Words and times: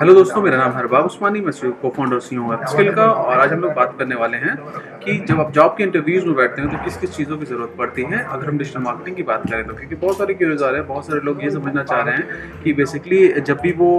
Hello 0.00 0.12
दोस्तों, 0.14 0.40
मेरा 0.42 0.56
नाम 0.56 0.72
हरबाब 0.72 1.04
उस्मानी, 1.04 1.40
मैं 1.40 1.72
को 1.80 1.88
फाउंडर 1.96 2.18
सी 2.20 2.36
हूँ 2.36 2.56
स्किल 2.66 2.90
का, 2.94 3.04
और 3.04 3.40
आज 3.40 3.52
हम 3.52 3.60
लोग 3.60 3.72
बात 3.74 3.94
करने 3.98 4.14
वाले 4.16 4.36
हैं 4.36 4.54
कि 5.00 5.16
जब 5.28 5.40
आप 5.40 5.50
जॉब 5.52 5.74
के 5.78 5.82
इंटरव्यूज़ 5.84 6.26
में 6.26 6.34
बैठते 6.36 6.62
हैं 6.62 6.70
तो 6.70 6.84
किस 6.84 6.96
किस 6.96 7.10
चीज़ों 7.16 7.36
की 7.38 7.46
ज़रूरत 7.46 7.74
पड़ती 7.78 8.02
है? 8.02 8.22
अगर 8.24 8.48
हम 8.48 8.58
डिजिटल 8.58 8.80
मार्केटिंग 8.80 9.16
की 9.16 9.22
बात 9.22 9.42
करें 9.50 9.66
तो 9.66 9.74
क्योंकि 9.74 9.94
बहुत 9.96 10.18
सारे 10.18 10.34
क्यूरियज 10.34 10.62
आ 10.62 10.68
रहे 10.68 10.80
हैं, 10.80 10.86
बहुत 10.88 11.06
सारे 11.06 11.20
लोग 11.24 11.44
ये 11.44 11.50
समझना 11.50 11.82
चाह 11.82 12.00
रहे 12.02 12.14
हैं 12.16 12.62
कि 12.62 12.72
बेसिकली 12.72 13.28
जब 13.40 13.60
भी 13.62 13.72
वो 13.72 13.90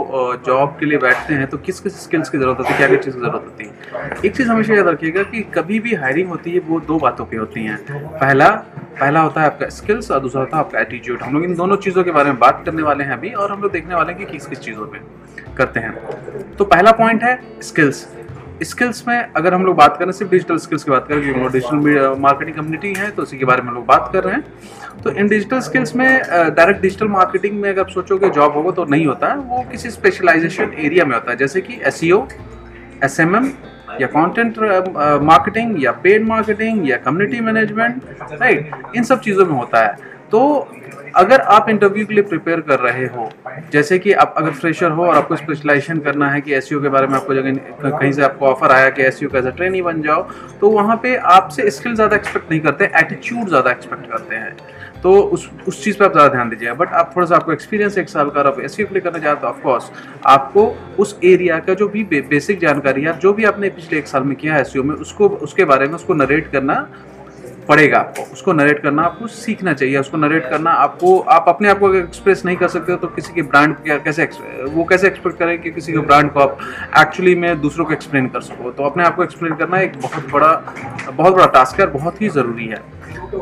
जॉब 0.47 0.75
के 0.79 0.85
लिए 0.85 0.97
बैठते 0.97 1.33
हैं 1.33 1.47
तो 1.47 1.57
किस 1.59 1.79
किस 1.79 2.03
स्किल्स 2.03 2.29
की 2.29 2.37
ज़रूरत 2.37 2.57
होती 2.59 2.71
है 2.71 2.77
क्या 2.77 2.87
क्या 2.87 2.97
चीज़ 2.97 3.15
की 3.15 3.21
ज़रूरत 3.21 3.45
होती 3.45 3.65
है? 3.65 4.19
एक 4.25 4.35
चीज़ 4.35 4.49
हमेशा 4.49 4.73
याद 4.73 4.87
रखिएगा 4.87 5.23
कि 5.25 5.41
कभी 5.53 5.79
भी 5.79 5.95
हायरिंग 5.95 6.29
होती 6.29 6.51
है, 6.51 6.59
वो 6.59 6.79
दो 6.81 6.99
बातों 6.99 7.25
की 7.25 7.37
होती 7.37 7.65
हैं। 7.65 7.77
पहला 7.91 8.49
पहला 8.99 9.21
होता 9.21 9.41
है 9.41 9.47
आपका 9.47 9.69
स्किल्स 9.71 10.11
और 10.11 10.19
दूसरा 10.19 10.41
होता 10.41 10.57
है 10.57 10.63
आपका 10.63 10.79
एटीट्यूड 10.79 11.21
हम 11.21 11.33
लोग 11.33 11.43
इन 11.43 11.55
दोनों 11.55 11.75
चीज़ों 11.77 12.03
के 12.03 12.11
बारे 12.11 12.29
में 12.29 12.39
बात 12.39 12.63
करने 12.65 12.83
वाले 12.83 13.03
हैं 13.03 13.13
अभी, 13.13 13.29
और 13.31 13.51
हम 13.51 13.61
लोग 13.61 13.71
देखने 13.71 13.95
वाले 13.95 14.13
हैं 14.13 14.25
कि 14.25 14.31
किस 14.31 14.45
किस 14.47 14.59
चीज़ों 14.59 14.87
में 14.87 14.99
करते 15.57 15.79
हैं। 15.79 16.55
तो 16.57 16.65
पहला 16.65 16.91
पॉइंट 16.93 17.23
है 17.23 17.39
स्किल्स 17.61 18.07
स्किल्स 18.63 19.03
में 19.07 19.17
अगर 19.35 19.53
हम 19.53 19.65
लोग 19.65 19.75
बात 19.75 19.95
करें, 19.97 20.11
सिर्फ़ 20.11 20.31
डिजिटल 20.31 20.57
स्किल्स 20.57 20.83
की 20.83 20.91
बात 20.91 21.07
करें, 21.07 21.21
क्योंकि 21.23 21.49
डिजिटल 21.49 22.15
मार्केटिंग 22.19 22.55
कम्युनिटी 22.55 22.93
है 22.93 23.09
तो 23.11 23.21
उसी 23.23 23.37
के 23.37 23.45
बारे 23.45 23.61
में 23.61 23.69
हम 23.69 23.75
लोग 23.75 23.85
बात 23.85 24.09
कर 24.13 24.23
रहे 24.23 24.35
हैं। 24.35 25.01
तो 25.03 25.11
इन 25.11 25.27
डिजिटल 25.27 25.59
स्किल्स 25.59 25.95
में 25.95 26.21
डायरेक्ट 26.29 26.81
डिजिटल 26.81 27.07
मार्केटिंग 27.09 27.59
में 27.61 27.69
अगर 27.69 27.81
आप 27.81 27.89
सोचोगे 27.89 28.29
जॉब 28.29 28.53
होगा 28.53 28.71
तो 28.71 28.85
नहीं 28.85 29.05
होता। 29.05 29.27
है 29.27 29.37
वो 29.37 29.63
किसी 29.71 29.89
स्पेशलाइजेशन 29.89 30.73
एरिया 30.79 31.05
में 31.05 31.13
होता 31.15 31.31
है। 31.31 31.37
जैसे 31.37 31.61
कि 31.61 31.79
S 31.83 31.99
C 31.99 32.11
O 32.11 32.25
S 33.03 33.19
M 33.19 33.35
M 33.35 33.51
या 33.99 34.07
कंटेंट 34.09 34.59
मार्केटिंग 35.23 35.83
या 35.83 35.91
पेड 36.03 36.27
मार्केटिंग 36.27 36.87
या 36.89 36.97
कम्युनिटी 36.99 37.39
मैनेजमेंट 37.41 38.01
राइट 38.33 38.95
इन 38.95 39.03
सब 39.03 39.19
चीज़ों 39.21 39.45
में 39.45 39.53
होता 39.53 39.83
है। 39.85 40.09
तो 40.31 40.39
अगर 41.15 41.41
आप 41.53 41.69
इंटरव्यू 41.69 42.05
के 42.05 42.13
लिए 42.13 42.23
प्रिपेयर 42.23 42.59
कर 42.61 42.79
रहे 42.79 43.05
हो, 43.05 43.29
जैसे 43.71 43.97
कि 43.99 44.11
आप, 44.13 44.33
अगर 44.37 44.51
फ्रेशर 44.51 44.91
हो 44.91 45.05
और 45.05 45.15
आपको 45.15 45.35
स्पेशलाइजेशन 45.35 45.99
करना 45.99 46.29
है 46.31 46.41
कि 46.41 46.53
एस 46.53 46.69
के 46.73 46.89
बारे 46.89 47.07
में 47.07 47.15
आपको 47.15 47.33
जगह 47.33 47.89
कहीं 47.89 48.11
से 48.11 48.21
आपको 48.23 48.45
ऑफ़र 48.47 48.71
आया 48.71 48.89
कि 48.89 49.03
एस 49.03 49.21
यू 49.23 49.29
का 49.29 49.39
एज 49.39 49.47
ट्रेनिंग 49.47 49.85
बन 49.85 50.01
जाओ 50.01 50.21
तो 50.61 50.69
वहाँ 50.69 50.95
पे 51.03 51.15
आपसे 51.33 51.69
स्किल 51.71 51.95
ज़्यादा 51.95 52.15
एक्सपेक्ट 52.15 52.51
नहीं 52.51 52.59
करते 52.61 52.91
एटीट्यूड 52.99 53.47
ज़्यादा 53.49 53.71
एक्सपेक्ट 53.71 54.07
करते 54.11 54.35
हैं। 54.35 54.55
तो 55.03 55.11
उस 55.35 55.49
उस 55.67 55.83
चीज़ 55.83 55.97
पर 55.97 56.05
आप 56.05 56.11
ज़्यादा 56.11 56.27
ध्यान 56.29 56.49
दीजिएगा। 56.49 56.73
बट 56.75 56.93
आप 56.93 57.13
थोड़ा 57.15 57.27
सा 57.27 57.35
आपको 57.35 57.53
एक्सपीरियंस 57.53 57.97
एक 57.97 58.09
साल 58.09 58.29
का 58.29 58.41
आप 58.41 58.59
एस 58.61 58.77
लिए 58.79 58.99
करना 58.99 59.19
चाहते 59.19 59.47
हो 59.47 59.53
ऑफकोर्स 59.53 59.91
आपको 60.27 60.65
उस 60.99 61.19
एरिया 61.23 61.59
का 61.59 61.73
जो 61.73 61.87
भी 61.87 62.03
बे, 62.03 62.21
बेसिक 62.23 62.59
जानकारी 62.59 63.01
है 63.01 63.17
जो 63.19 63.33
भी 63.33 63.45
आपने 63.45 63.69
पिछले 63.71 63.99
एक 63.99 64.07
साल 64.07 64.23
में 64.23 64.35
किया 64.35 64.53
है 64.55 64.61
एस 64.61 64.73
में 64.75 64.95
उसको 64.95 65.29
उसके 65.29 65.65
बारे 65.65 65.87
में 65.87 65.95
उसको 65.95 66.13
नरेट 66.15 66.51
करना 66.51 66.75
पड़ेगा 67.67 67.97
आपको। 67.99 68.21
उसको 68.33 68.53
नरेट 68.53 68.81
करना 68.83 69.01
आपको 69.03 69.27
सीखना 69.29 69.73
चाहिए 69.73 69.97
उसको 69.97 70.17
नरेट 70.17 70.49
करना 70.49 70.71
आपको 70.85 71.17
आप 71.31 71.45
अपने 71.49 71.69
आप 71.69 71.79
को 71.79 71.93
एक्सप्रेस 71.95 72.43
नहीं 72.45 72.55
कर 72.57 72.67
सकते 72.67 72.95
तो 72.97 73.07
किसी 73.09 73.33
के 73.33 73.41
ब्रांड 73.43 73.75
कैसे 73.85 74.23
वो 74.65 74.83
कैसे 74.85 75.07
एक्सपेक्ट 75.07 75.37
करें 75.39 75.61
कि 75.61 75.71
किसी 75.71 75.91
के 75.91 75.99
ब्रांड 75.99 76.31
को 76.31 76.39
आप 76.39 76.57
एक्चुअली 76.99 77.35
में 77.35 77.61
दूसरों 77.61 77.85
को 77.85 77.93
एक्सप्लेन 77.93 78.27
कर 78.27 78.41
सको। 78.43 78.71
तो 78.71 78.83
अपने 78.83 79.03
आप 79.03 79.15
को 79.15 79.23
एक्सप्लेन 79.23 79.55
करना 79.55 79.79
एक 79.81 79.99
बहुत 80.01 80.31
बड़ा 80.31 80.51
बहुत 81.11 81.33
बड़ा 81.33 81.45
टास्क 81.47 81.79
है 81.79 81.85
बहुत 81.91 82.21
ही 82.21 82.29
ज़रूरी 82.29 82.67
है। 82.67 82.81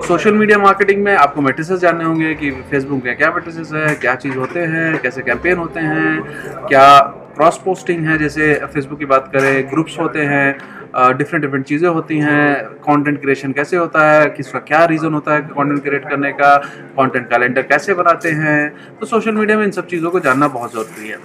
सोशल 0.08 0.34
मीडिया 0.34 0.58
मार्केटिंग 0.59 1.03
में 1.03 1.16
आपको 1.16 1.42
मेट्रिसेस 1.42 1.80
जानने 1.80 2.03
होंगे 2.03 2.34
कि 2.36 2.52
फेसबुक 2.72 3.03
में 3.06 3.16
क्या 3.17 3.31
मेट्रिसेस 3.31 3.72
है, 3.73 3.95
क्या 3.95 4.16
चीज़ 4.16 4.38
होते 4.38 4.59
हैं, 4.62 4.98
कैसे 5.02 5.22
कैंपेन 5.22 5.58
होते 5.58 5.80
हैं, 5.81 6.67
क्या 6.67 7.00
क्रॉस 7.36 7.62
पोस्टिंग 7.66 8.06
है, 8.08 8.17
जैसे 8.17 8.53
फेसबुक 8.66 9.00
की 9.00 9.06
बात 9.06 9.30
करें 9.34 9.70
ग्रुप्स 9.72 10.00
होते 10.00 10.20
हैं 10.25 11.17
डिफरेंट 11.17 11.44
डिफरेंट 11.44 11.66
चीज़ें 11.66 11.88
होती 11.90 12.17
हैं 12.20 12.64
कंटेंट 12.80 13.20
क्रिएशन 13.22 13.52
कैसे 13.52 13.78
होता 13.78 14.09
है, 14.12 14.30
किसका 14.30 14.59
क्या 14.62 14.84
रीज़न 14.86 15.14
होता 15.14 15.34
है 15.34 15.42
कंटेंट 15.42 15.84
क्रिएट 15.84 16.09
करने 16.09 16.31
का 16.31 16.56
कंटेंट 16.97 17.30
कैलेंडर 17.30 17.62
कैसे 17.64 17.94
बनाते 17.94 18.30
हैं 18.40 18.97
तो 19.00 19.06
सोशल 19.06 19.31
मीडिया 19.34 19.58
में 19.58 19.66
इन 19.66 19.72
सब 19.72 19.88
चीज़ों 19.88 20.12
को 20.12 20.20
जानना 20.20 20.47
बहुत 20.50 20.73
ज़रूरी 20.73 21.09
है। 21.09 21.17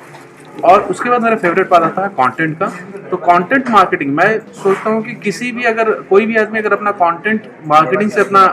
और 0.65 0.81
उसके 0.91 1.11
बाद 1.11 1.23
मेरा 1.23 1.37
फेवरेट 1.37 1.69
पार्ट 1.69 1.85
आता 1.85 2.03
है 2.03 2.09
कंटेंट 2.11 2.59
का। 2.59 2.67
तो 3.11 3.17
कंटेंट 3.19 3.69
मार्केटिंग 3.71 4.15
मैं 4.17 4.39
सोचता 4.55 4.91
हूँ 4.91 5.03
कि 5.05 5.15
किसी 5.23 5.51
भी 5.53 5.65
अगर, 5.65 5.91
कोई 6.03 6.27
भी 6.27 6.37
आदमी 6.37 6.59
अगर 6.59 6.73
अपना 6.73 6.91
कंटेंट 6.95 7.51
मार्केटिंग 7.67 8.11
से 8.11 8.21
अपना 8.21 8.47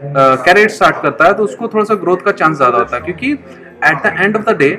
कैरियर 0.00 0.68
स्टार्ट 0.70 1.02
करता 1.02 1.24
है 1.24 1.34
तो 1.34 1.44
उसको 1.44 1.68
थोड़ा 1.68 1.84
सा 1.84 1.94
ग्रोथ 1.96 2.24
का 2.24 2.32
चांस 2.32 2.56
ज़्यादा 2.56 2.78
होता 2.78 2.96
है। 2.96 3.02
क्योंकि 3.02 3.32
at 3.32 4.02
the 4.02 4.14
end 4.18 4.36
of 4.36 4.42
the 4.44 4.56
day 4.58 4.78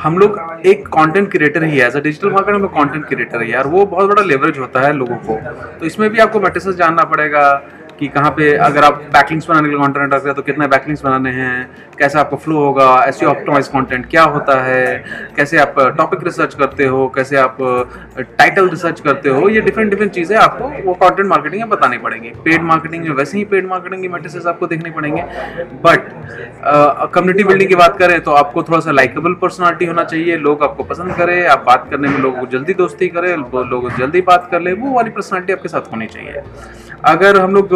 हम 0.00 0.18
लोग 0.18 0.38
एक 0.66 0.86
कंटेंट 0.88 1.30
क्रिएटर 1.30 1.62
ही 1.64 1.78
है। 1.78 1.86
एज 1.86 1.96
अ 1.96 2.00
डिजिटल 2.00 2.30
मार्केट 2.30 2.54
हम 2.54 2.62
लोग 2.62 2.72
कंटेंट 2.72 3.04
क्रिएटर 3.06 3.42
ही 3.42 3.50
है। 3.50 3.58
और 3.58 3.66
वो 3.66 3.84
बहुत 3.86 4.08
बड़ा 4.08 4.22
लेवरेज 4.22 4.58
होता 4.58 4.80
है 4.80 4.92
लोगों 4.92 5.16
को। 5.26 5.38
तो 5.80 5.86
इसमें 5.86 6.08
भी 6.10 6.18
आपको 6.18 6.40
मेट्रिसेस 6.40 6.74
जानना 6.76 7.04
पड़ेगा। 7.04 7.52
कि 7.98 8.08
कहाँ 8.08 8.30
पे 8.30 8.52
अगर 8.60 8.84
आप 8.84 9.02
बैकलिंग्स 9.12 9.48
बनाने 9.48 9.64
के 9.64 9.70
लिए 9.70 9.78
कॉन्टेंट 9.78 10.14
रखते 10.14 10.28
हैं 10.28 10.34
तो 10.36 10.42
कितने 10.42 10.66
बैकलिंग्स 10.68 11.04
बनाने 11.04 11.30
हैं, 11.32 11.68
कैसे 11.98 12.18
आपको 12.18 12.36
फ्लो 12.36 12.58
होगा, 12.58 12.88
ऐसे 13.04 13.26
ऑप्टोमाइज 13.26 13.68
कंटेंट 13.68 14.06
क्या 14.10 14.22
होता 14.24 14.60
है, 14.62 15.04
कैसे 15.36 15.58
आप 15.58 15.74
टॉपिक 15.98 16.24
रिसर्च 16.24 16.54
करते 16.54 16.86
हो, 16.86 17.06
कैसे 17.16 17.36
आप 17.38 17.56
टाइटल 18.18 18.68
रिसर्च 18.70 19.00
करते 19.00 19.28
हो, 19.28 19.48
ये 19.48 19.60
डिफरेंट 19.60 19.90
डिफरेंट 19.90 20.12
चीज़ें 20.12 20.36
आपको 20.38 20.68
वो 20.84 20.94
कंटेंट 20.96 21.28
मार्केटिंग 21.28 21.62
में 21.62 21.70
बतानी 21.70 21.98
पड़ेंगी। 21.98 22.32
पेड 22.44 22.62
मार्केटिंग 22.64 23.04
में 23.04 23.10
वैसे 23.12 23.38
ही 23.38 23.44
पेड 23.46 23.66
मार्केटिंग 23.68 24.02
की 24.02 24.08
मेट्रिसेस 24.08 24.46
आपको 24.46 24.66
देखने 24.66 24.90
पड़ेंगे 24.90 25.22
बट 25.84 26.08
कम्युनिटी 27.14 27.44
बिल्डिंग 27.44 27.68
की 27.68 27.76
बात 27.76 27.98
करें 27.98 28.20
तो 28.20 28.32
आपको 28.34 28.62
थोड़ा 28.62 28.80
सा 28.80 28.90
लाइकेबल 28.92 29.34
पर्सनैलिटी 29.42 29.86
होना 29.86 30.04
चाहिए, 30.04 30.36
लोग 30.38 30.62
आपको 30.64 30.84
पसंद 30.84 31.14
करें, 31.16 31.46
आप 31.46 31.64
बात 31.66 31.86
करने 31.90 32.08
में 32.08 32.18
लोग 32.20 32.48
जल्दी 32.50 32.74
दोस्ती 32.74 33.08
करें 33.08 33.36
लोग 33.36 33.90
जल्दी 33.98 34.20
बात 34.22 34.48
कर 34.50 34.60
ले, 34.60 34.72
वो 34.74 34.94
वाली 34.94 35.10
पर्सनैलिटी 35.10 35.52
आपके 35.52 35.68
साथ 35.68 35.92
होनी 35.92 36.06
चाहिए। 36.06 36.42
अगर 37.04 37.36
हम 37.40 37.54
लोग 37.54 37.68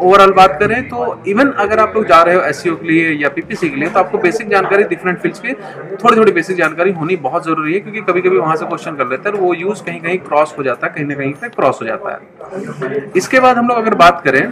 ओवरऑल 0.00 0.32
बात 0.34 0.56
करें 0.60 0.88
तो 0.88 0.98
इवन 1.28 1.50
अगर 1.60 1.78
आप 1.78 1.92
लोग 1.96 2.06
जा 2.08 2.20
रहे 2.22 2.34
हो 2.34 2.42
एस 2.42 2.62
e 2.62 2.70
के 2.70 2.88
लिए 2.88 3.10
या 3.14 3.28
पीपीसी 3.30 3.68
के 3.70 3.76
लिए 3.76 3.88
तो 3.88 3.98
आपको 3.98 4.18
बेसिक 4.18 4.48
जानकारी 4.48 4.84
डिफरेंट 4.86 5.18
फील्ड्स 5.18 5.40
की 5.40 5.52
थोड़ी 5.94 6.16
थोड़ी 6.16 6.32
बेसिक 6.32 6.56
जानकारी 6.56 6.92
होनी 6.92 7.16
बहुत 7.18 7.44
ज़रूरी 7.44 7.74
है, 7.74 7.80
क्योंकि 7.80 8.00
कभी 8.02 8.20
कभी 8.20 8.38
वहाँ 8.38 8.56
से 8.56 8.66
क्वेश्चन 8.66 8.96
कर 8.96 9.06
लेते 9.08 9.28
हैं 9.28 9.36
वो 9.38 9.52
यूज़ 9.56 9.82
कहीं 9.84 10.00
कहीं 10.00 10.18
क्रॉस 10.20 10.54
हो 10.58 10.62
जाता 10.62 10.86
है, 10.86 10.92
कहीं 10.92 11.04
ना 11.06 11.14
कहीं 11.14 11.32
पे 11.34 11.48
क्रॉस 11.50 11.78
हो 11.82 11.86
जाता 11.86 12.12
है। 12.12 13.02
इसके 13.16 13.40
बाद 13.40 13.58
हम 13.58 13.68
लोग 13.68 13.78
अगर 13.78 13.94
बात 13.96 14.20
करें 14.24 14.50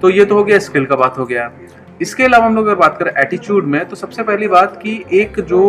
तो 0.00 0.10
ये 0.10 0.24
तो 0.24 0.34
हो 0.34 0.44
गया 0.44 0.58
स्किल 0.60 0.86
का 0.86 0.96
बात 0.96 1.18
हो 1.18 1.24
गया। 1.26 1.50
इसके 2.00 2.24
अलावा 2.24 2.46
हम 2.46 2.56
लोग 2.56 2.66
अगर 2.66 2.78
बात 2.78 2.98
करें 2.98 3.12
एटीट्यूड 3.16 3.64
में 3.66 3.84
तो 3.88 3.96
सबसे 3.96 4.22
पहली 4.22 4.48
बात 4.48 4.80
कि 4.82 5.02
एक 5.14 5.40
जो 5.42 5.62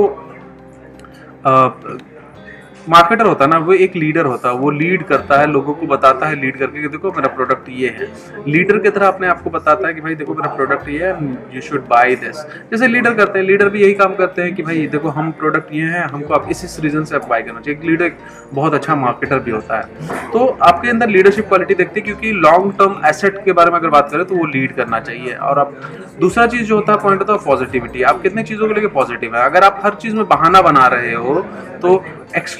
मार्केटर 2.87 3.25
होता 3.25 3.45
है 3.45 3.51
ना, 3.51 3.57
वो 3.57 3.73
एक 3.75 3.95
लीडर 3.95 4.25
होता 4.25 4.49
है, 4.49 4.55
वो 4.55 4.69
लीड 4.71 5.03
करता 5.03 5.39
है, 5.39 5.47
लोगों 5.47 5.73
को 5.73 5.87
बताता 5.87 6.27
है 6.27 6.35
लीड 6.35 6.57
करके 6.57 6.81
कि 6.81 6.87
देखो 6.87 7.11
मेरा 7.11 7.27
प्रोडक्ट 7.35 7.69
ये 7.69 7.89
है। 7.89 8.07
लीडर 8.47 8.77
की 8.79 8.89
तरह 8.89 9.07
अपने 9.07 9.27
आप 9.27 9.41
को 9.43 9.49
बताता 9.49 9.87
है 9.87 9.93
कि 9.93 10.01
भाई 10.01 10.15
देखो 10.15 10.33
मेरा 10.33 10.53
प्रोडक्ट 10.55 10.89
ये 10.89 11.05
है 11.05 11.11
यू 11.53 11.61
शुड 11.61 11.87
बाय 11.87 12.15
दिस 12.15 12.37
जैसे 12.71 12.87
लीडर 12.87 13.13
करते 13.13 13.39
हैं 13.39 13.45
लीडर 13.45 13.69
भी 13.69 13.81
यही 13.81 13.93
काम 13.93 14.15
करते 14.15 14.41
हैं 14.41 14.53
कि 14.55 14.63
भाई 14.63 14.87
देखो 14.87 15.09
हम 15.09 15.31
प्रोडक्ट 15.39 15.73
ये 15.73 15.85
है, 15.85 16.03
हमको 16.05 16.33
आप 16.33 16.47
इस 16.51 16.63
इस 16.65 16.79
रीजन 16.79 17.03
से 17.03 17.15
आप 17.15 17.27
बाय 17.29 17.41
करना 17.41 17.59
चाहिए। 17.59 17.89
लीडर 17.89 18.11
बहुत 18.53 18.73
अच्छा 18.73 18.95
मार्केटर 18.95 19.39
भी 19.39 19.51
होता 19.51 19.77
है। 19.77 20.31
तो 20.31 20.45
आपके 20.63 20.89
अंदर 20.89 21.09
लीडरशिप 21.09 21.47
क्वालिटी 21.47 21.75
देखती 21.75 21.99
है, 21.99 22.05
क्योंकि 22.05 22.31
लॉन्ग 22.33 22.73
टर्म 22.79 22.95
एसेट 23.07 23.43
के 23.45 23.51
बारे 23.53 23.71
में 23.71 23.77
अगर 23.79 23.89
बात 23.89 24.09
करें 24.11 24.25
तो 24.25 24.35
वो 24.35 24.45
लीड 24.47 24.75
करना 24.75 24.99
चाहिए। 24.99 25.33
और 25.33 25.59
आप, 25.59 25.73
दूसरा 26.19 26.45
चीज़ 26.47 26.63
जो 26.63 26.75
होता 26.75 26.93
है 26.93 26.99
पॉइंट 26.99 27.19
होता 27.21 27.33
है 27.33 27.39
पॉजिटिविटी 27.45 28.01
आप 28.03 28.21
कितने 28.21 28.43
चीज़ों 28.43 28.67
को 28.67 28.73
लेकर 28.73 28.87
पॉजिटिव 28.93 29.35
है? 29.35 29.43
अगर 29.43 29.63
आप 29.63 29.81
हर 29.83 29.95
चीज़ 29.95 30.15
में 30.15 30.25
बहाना 30.27 30.61
बना 30.61 30.87
रहे 30.87 31.13
हो 31.15 31.39
तो 31.81 32.03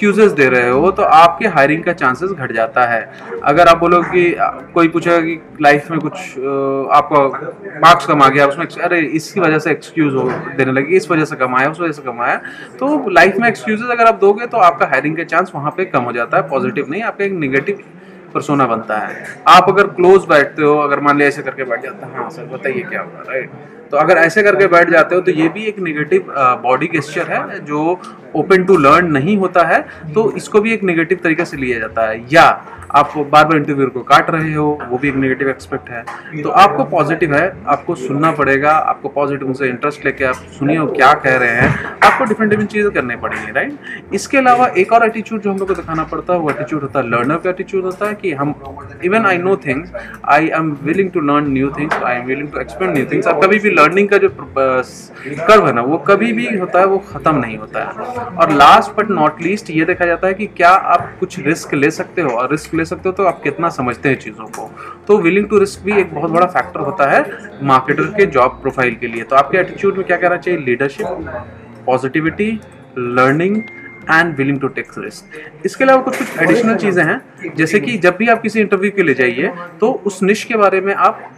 एक्सक्यूजेस 0.09 0.31
दे 0.33 0.47
रहे 0.49 0.69
हो 0.69 0.89
तो 0.91 1.03
आपके 1.03 1.47
हायरिंग 1.47 1.83
का 1.83 1.93
चांसेस 1.93 2.29
घट 2.31 2.51
जाता 2.53 2.85
है। 2.85 3.01
अगर 3.43 3.67
आप 3.67 3.77
बोलो 3.77 4.01
कि, 4.03 4.23
कोई 4.73 4.87
पूछेगा 4.87 5.19
कि 5.21 5.39
लाइफ 5.61 5.91
में 5.91 5.99
कुछ 5.99 6.15
आपका 6.97 7.19
मार्क्स 7.79 8.05
कम 8.05 8.21
आ 8.23 8.29
गया, 8.29 8.45
उसमें 8.47 8.65
अरे, 8.65 8.99
इसकी 8.99 9.39
वजह 9.39 9.59
से 9.59 9.71
एक्सक्यूज 9.71 10.13
हो 10.15 10.29
देने 10.57 10.71
लगे, 10.71 10.95
इस 10.97 11.09
वजह 11.11 11.25
से 11.25 11.35
कमाया, 11.35 11.69
उस 11.69 11.79
वजह 11.81 11.91
से 11.91 12.01
कमाया 12.01 12.35
तो 12.79 13.09
लाइफ 13.11 13.37
में 13.37 13.47
एक्सक्यूजेस 13.49 13.89
अगर 13.91 14.05
आप 14.07 14.19
दोगे 14.21 14.45
तो 14.47 14.57
आपका 14.69 14.85
हायरिंग 14.87 15.17
का 15.17 15.23
चांस 15.25 15.51
वहाँ 15.55 15.71
पे 15.77 15.85
कम 15.87 16.03
हो 16.03 16.11
जाता 16.11 16.37
है 16.37 16.49
पॉजिटिव 16.49 16.89
नहीं, 16.89 17.01
आपका 17.03 17.25
एक 17.25 17.33
निगेटिव 17.35 17.83
परसोना 18.33 18.65
बनता 18.67 18.97
है। 18.97 19.25
आप 19.47 19.69
अगर 19.69 19.87
क्लोज 19.89 20.25
बैठते 20.29 20.61
हो, 20.61 20.77
अगर 20.79 20.99
मान 20.99 21.17
लिया 21.17 21.27
ऐसे 21.27 21.41
करके 21.41 21.63
बैठ 21.63 21.83
जाता 21.83 22.07
है 22.07 22.17
हाँ 22.17 22.29
सर, 22.29 22.45
बताइए 22.47 22.81
क्या 22.81 23.01
होगा 23.01 23.23
राइट 23.29 23.51
तो 23.91 23.97
अगर 23.97 24.17
ऐसे 24.17 24.41
करके 24.43 24.65
बैठ 24.67 24.89
जाते 24.89 25.15
हो 25.15 25.21
तो 25.21 25.31
ये 25.31 25.47
भी 25.49 25.63
एक 25.65 25.79
नेगेटिव 25.79 26.25
बॉडी 26.63 26.87
गेस्चर 26.87 27.31
है 27.31 27.59
जो 27.65 27.99
ओपन 28.35 28.63
टू 28.63 28.75
लर्न 28.77 29.11
नहीं 29.11 29.37
होता 29.37 29.63
है 29.67 29.79
तो 30.13 30.31
इसको 30.37 30.59
भी 30.61 30.73
एक 30.73 30.83
नेगेटिव 30.83 31.19
तरीके 31.23 31.45
से 31.45 31.57
लिया 31.57 31.79
जाता 31.79 32.07
है। 32.09 32.25
या 32.31 32.43
आप 32.91 33.13
बार 33.17 33.45
बार 33.45 33.57
इंटरव्यू 33.57 33.87
को 33.87 34.01
काट 34.03 34.29
रहे 34.31 34.53
हो, 34.53 34.67
वो 34.89 34.97
भी 34.97 35.09
एक 35.09 35.15
नेगेटिव 35.15 35.49
एक्सपेक्ट 35.49 35.89
है। 35.89 36.03
तो 36.43 36.49
आपको 36.51 36.83
पॉजिटिव 36.85 37.33
है, 37.35 37.51
आपको 37.67 37.95
सुनना 37.95 38.31
पड़ेगा, 38.31 38.71
आपको 38.71 39.09
पॉजिटिव 39.09 39.47
उनसे 39.47 39.67
इंटरेस्ट 39.69 40.05
लेके 40.05 40.25
आप 40.25 40.35
सुनिए 40.59 40.85
क्या 40.95 41.13
कह 41.15 41.35
रहे 41.37 41.49
हैं। 41.51 41.97
आपको 42.03 42.25
डिफरेंट 42.25 42.49
डिफरेंट 42.51 42.69
चीज़ें 42.69 42.91
करनी 42.91 43.15
पड़ेंगी 43.17 43.51
राइट 43.51 44.13
इसके 44.13 44.37
अलावा 44.37 44.67
एक 44.77 44.93
और 44.93 45.05
एटीट्यूड 45.05 45.41
जो 45.41 45.51
हम 45.51 45.57
लोग 45.57 45.67
को 45.67 45.73
दिखाना 45.73 46.03
पड़ता 46.05 46.33
है, 46.33 46.39
वो 46.39 46.49
एटीट्यूड 46.49 46.81
होता 46.81 46.99
है 46.99 47.09
लर्नर 47.09 47.37
का 47.37 47.49
एटीट्यूड 47.49 47.83
होता 47.83 48.07
है 48.07 48.15
कि 48.21 48.31
हम 48.33 48.53
even 49.03 49.25
I 49.25 49.37
know 49.37 49.55
things 49.65 49.91
I 50.29 50.47
am 50.55 50.71
willing 50.83 51.11
to 51.11 51.19
learn 51.21 51.51
new 51.51 51.69
things 51.77 51.95
I 51.95 52.15
am 52.15 52.25
willing 52.25 52.51
to 52.51 52.59
expand 52.59 52.93
new 52.93 53.05
things 53.11 53.27
आप 53.27 53.41
कभी 53.43 53.59
भी 53.59 53.69
लर्निंग 53.71 54.09
का 54.09 54.17
जो 54.17 54.29
कर्व 54.29 55.65
है 55.67 55.73
ना, 55.73 55.81
वो 55.81 55.97
कभी 55.99 56.31
भी 56.33 56.45
होता 56.57 56.79
है, 56.79 56.85
वो 56.85 56.97
ख़त्म 57.07 57.35
नहीं 57.35 57.57
होता 57.57 57.79
है। 57.79 58.25
और 58.35 58.51
लास्ट 58.53 58.91
बट 58.97 59.09
नॉट 59.11 59.41
लीस्ट 59.41 59.69
ये 59.71 59.85
देखा 59.85 60.05
जाता 60.05 60.27
है 60.27 60.33
कि 60.33 60.45
क्या 60.57 60.69
आप 60.69 61.09
कुछ 61.19 61.39
रिस्क 61.39 61.73
ले 61.73 61.91
सकते 61.91 62.21
हो। 62.21 62.29
और 62.31 62.51
रिस्क 62.51 62.73
ले 62.73 62.85
सकते 62.85 63.09
हो 63.09 63.13
तो 63.15 63.23
आप 63.25 63.41
कितना 63.43 63.69
समझते 63.71 64.09
हैं 64.09 64.19
चीज़ों 64.19 64.45
को। 64.47 64.69
तो 65.07 65.17
विलिंग 65.21 65.47
टू 65.49 65.59
रिस्क 65.59 65.83
भी 65.85 65.99
एक 65.99 66.13
बहुत 66.15 66.31
बड़ा 66.31 66.45
फैक्टर 66.47 66.79
होता 66.81 67.09
है 67.11 67.25
मार्केटर 67.63 68.03
के 68.17 68.25
जॉब 68.27 68.59
प्रोफ़ाइल 68.61 68.95
के 68.95 69.07
लिए। 69.07 69.23
तो 69.23 69.35
आपके 69.35 69.57
एटीट्यूड 69.57 69.97
में 69.97 70.05
क्या 70.07 70.17
कहना 70.17 70.37
चाहिए? 70.37 70.59
Leadership 70.59 71.07
positivity 71.85 72.51
learning 72.97 73.61
and 74.09 74.35
willing 74.35 74.59
to 74.59 74.67
take 74.69 74.91
risk 74.97 75.65
इसके 75.65 75.83
अलावा 75.83 76.01
कुछ 76.01 76.17
कुछ 76.17 76.39
एडिशनल 76.41 76.75
चीज़ें 76.77 77.03
हैं, 77.03 77.21
जैसे 77.55 77.79
कि 77.79 77.97
जब 77.97 78.15
भी 78.17 78.27
आप 78.27 78.41
किसी 78.41 78.59
इंटरव्यू 78.59 78.91
के 78.91 79.03
लिए 79.03 79.15
जाइए 79.15 79.51
तो 79.79 79.91
उस 80.05 80.21
निश 80.23 80.43
के 80.43 80.55
बारे 80.57 80.81
में 80.81 80.93
आप 80.95 81.29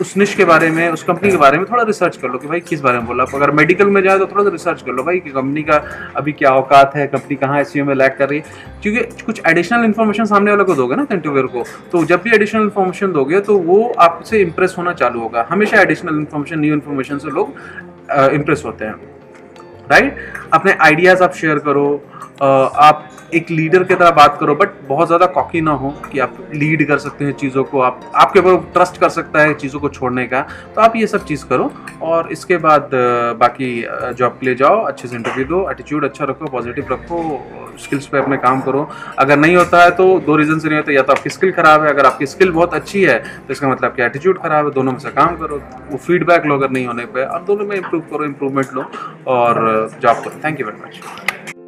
उस 0.00 0.16
निश 0.16 0.34
के 0.34 0.44
बारे 0.44 0.68
में, 0.70 0.88
उस 0.90 1.02
कंपनी 1.02 1.30
के 1.30 1.36
बारे 1.36 1.58
में 1.58 1.64
थोड़ा 1.66 1.82
रिसर्च 1.82 2.16
कर 2.16 2.28
लो 2.28 2.38
कि 2.38 2.48
भाई 2.48 2.60
किस 2.60 2.80
बारे 2.80 2.98
में 2.98 3.06
बोला। 3.06 3.24
अगर 3.34 3.50
मेडिकल 3.50 3.86
में 3.86 4.00
जाए 4.02 4.18
तो 4.18 4.26
थोड़ा 4.26 4.44
सा 4.44 4.50
रिसर्च 4.50 4.82
कर 4.82 4.92
लो 4.92 5.02
भाई 5.02 5.18
कि 5.20 5.30
कंपनी 5.30 5.62
का 5.62 5.76
अभी 6.16 6.32
क्या 6.32 6.50
औकात 6.52 6.96
है 6.96 7.06
कंपनी 7.06 7.36
कहाँ 7.36 7.60
एस 7.60 7.72
में 7.76 7.94
लैक 7.94 8.16
कर 8.18 8.28
रही 8.28 8.38
है। 8.38 8.80
क्योंकि 8.82 9.22
कुछ 9.24 9.40
एडिशनल 9.48 9.84
इन्फॉर्मेशन 9.84 10.24
सामने 10.24 10.50
वाले 10.50 10.64
को 10.64 10.74
दोगे 10.74 10.96
ना 10.96 11.06
इंटरव्यूअर 11.12 11.46
को 11.46 11.64
तो 11.92 12.04
जब 12.04 12.22
भी 12.22 12.30
एडिशनल 12.34 12.62
इन्फॉर्मेशन 12.62 13.12
दोगे 13.12 13.40
तो 13.40 13.56
वो 13.60 13.82
आपसे 14.00 14.40
इंप्रेस 14.40 14.74
होना 14.78 14.92
चालू 14.94 15.20
होगा। 15.20 15.46
हमेशा 15.50 15.80
एडिशनल 15.82 16.18
इन्फॉर्मेशन 16.18 16.60
न्यू 16.60 16.74
इन्फॉर्मेशन 16.74 17.18
से 17.18 17.30
लोग 17.30 18.32
इंप्रेस 18.34 18.62
होते 18.66 18.84
हैं। 18.84 18.94
राइट? 19.92 20.16
अपने 20.52 20.72
आइडियाज़ 20.80 21.22
आप 21.22 21.34
शेयर 21.34 21.58
करो 21.58 21.84
आप 22.42 23.08
एक 23.34 23.50
लीडर 23.50 23.82
की 23.84 23.94
तरह 23.94 24.10
बात 24.10 24.36
करो 24.40 24.54
बट 24.54 24.68
बहुत 24.86 25.06
ज़्यादा 25.06 25.26
कॉकी 25.28 25.60
ना 25.60 25.72
हो 25.72 25.90
कि 26.12 26.18
आप 26.18 26.36
लीड 26.54 26.86
कर 26.88 26.98
सकते 26.98 27.24
हैं 27.24 27.32
चीज़ों 27.32 27.64
को। 27.64 27.80
आप, 27.80 28.00
आपके 28.14 28.40
ऊपर 28.40 28.56
ट्रस्ट 28.72 28.96
कर 29.00 29.08
सकता 29.08 29.40
है 29.40 29.54
चीज़ों 29.54 29.80
को 29.80 29.88
छोड़ने 29.88 30.26
का। 30.26 30.40
तो 30.74 30.80
आप 30.80 30.96
ये 30.96 31.06
सब 31.06 31.24
चीज़ 31.24 31.44
करो 31.46 31.70
और 32.02 32.30
इसके 32.32 32.56
बाद 32.58 32.90
बाकी 33.40 33.70
जॉब 34.12 34.36
के 34.40 34.46
लिए 34.46 34.54
जाओ, 34.54 34.82
अच्छे 34.82 35.08
से 35.08 35.16
इंटरव्यू 35.16 35.44
दो 35.46 35.68
एटीट्यूड 35.70 36.04
अच्छा 36.04 36.24
रखो 36.24 36.50
पॉजिटिव 36.50 36.92
रखो 36.92 37.76
स्किल्स 37.78 38.06
पे 38.06 38.18
अपने 38.18 38.36
काम 38.38 38.60
करो। 38.60 38.88
अगर 39.18 39.36
नहीं 39.38 39.56
होता 39.56 39.82
है 39.82 39.90
तो 39.92 40.18
दो 40.20 40.36
रीज़न 40.36 40.58
से 40.58 40.68
नहीं 40.68 40.78
होता, 40.78 40.92
या 40.92 41.02
तो 41.02 41.12
आपकी 41.12 41.30
स्किल 41.30 41.52
खराब 41.52 41.82
है, 41.82 41.90
अगर 41.90 42.06
आपकी 42.06 42.26
स्किल 42.26 42.50
बहुत 42.52 42.74
अच्छी 42.74 43.02
है 43.02 43.18
तो 43.18 43.52
इसका 43.52 43.68
मतलब 43.68 43.84
आपकी 43.84 44.02
एटीट्यूड 44.02 44.42
खराब 44.42 44.66
है, 44.66 44.72
दोनों 44.72 44.92
में 44.92 44.98
से 44.98 45.10
काम 45.12 45.36
करो। 45.36 45.62
वो 45.90 45.96
फीडबैक 45.98 46.46
लो 46.46 46.54
अगर 46.54 46.70
नहीं 46.70 46.86
होने 46.86 47.04
पर 47.06 47.24
और 47.24 47.42
दोनों 47.44 47.66
में 47.66 47.76
इम्प्रूव 47.76 48.02
करो 48.10 48.24
इम्प्रूवमेंट 48.24 48.74
लो, 48.74 48.90
और 49.28 49.90
जॉब 50.02 50.16
करो। 50.16 50.40
Thank 50.44 50.60
you 50.60 50.66
very 50.66 50.82
much 50.84 51.58